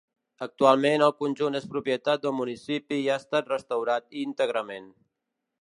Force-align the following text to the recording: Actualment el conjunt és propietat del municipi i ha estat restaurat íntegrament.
Actualment 0.43 1.03
el 1.07 1.13
conjunt 1.19 1.59
és 1.59 1.67
propietat 1.75 2.25
del 2.25 2.35
municipi 2.39 3.01
i 3.03 3.07
ha 3.11 3.21
estat 3.25 3.55
restaurat 3.55 4.21
íntegrament. 4.27 4.93